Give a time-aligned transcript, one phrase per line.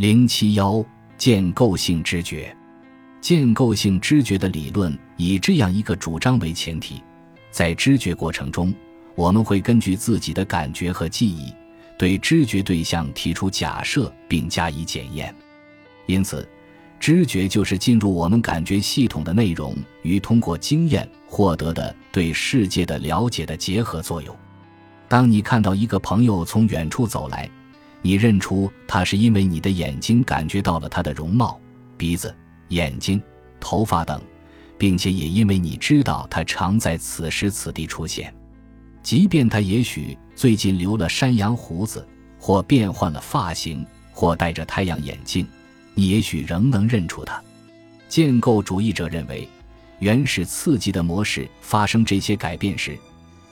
[0.00, 0.82] 零七幺
[1.18, 2.56] 建构性知觉，
[3.20, 7.02] 建构性知觉的理论以这样一个主张为前提，
[7.50, 8.74] 在知觉过程中，
[9.14, 11.52] 我们会根据自己的感觉和记忆，
[11.98, 15.34] 对知觉对象提出假设并加以检验。
[16.06, 16.48] 因此，
[16.98, 24.34] 知觉就是进入我们感觉系统的内容与通过经验获得的对世界的了解的结合作用。
[25.08, 27.46] 当你看到一个朋友从远处走来，
[28.02, 31.60] 你认出他是因为你的眼睛感觉到了他的容貌、
[31.96, 32.34] 鼻子、
[32.68, 33.22] 眼睛、
[33.60, 34.20] 头发等，
[34.78, 38.34] 并且也因为你知道他常在此时此地出现，
[39.02, 42.06] 即便他也许最近留了山羊胡子，
[42.38, 45.46] 或变换了发型，或戴着太阳眼镜，
[45.94, 47.42] 你也许仍能认出他。
[48.08, 49.46] 建构主义者认为，
[49.98, 52.98] 原始刺激的模式发生这些改变时，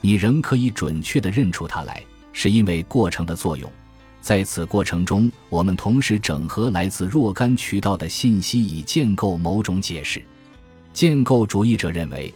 [0.01, 2.03] 你仍可以准确地认出他来，
[2.33, 3.71] 是因为过程的作用。
[4.21, 10.21] 在此过程中，我们同时整合来自若干渠道的信息，以建构某种解释。
[10.93, 12.33] 建构主义者认为，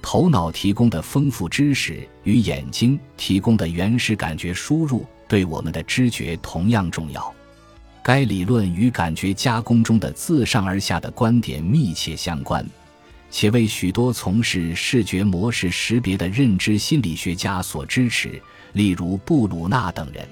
[0.00, 7.32] 头脑提供的丰富知识与眼睛提供的原始感觉输入对我们的知觉同样重要。
[8.02, 12.66] 该理论与感觉加工中的自上而下的观点密切相关，
[13.30, 18.40] 且为许多从事视觉模式识别的认知心理学家所支持，
[18.72, 20.26] 例如布鲁纳等人。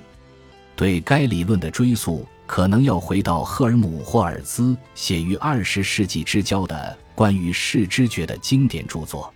[0.77, 9.33] 对该理论的追溯，可能要回到赫尔姆霍尔兹写于二十世纪之交的关于视知觉的经典著作。